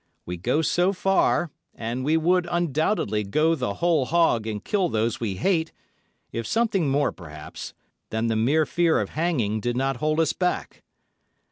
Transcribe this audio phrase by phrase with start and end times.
[0.25, 5.19] We go so far, and we would undoubtedly go the whole hog and kill those
[5.19, 5.71] we hate,
[6.31, 7.75] if something more, perhaps,
[8.09, 10.81] than the mere fear of hanging did not hold us back.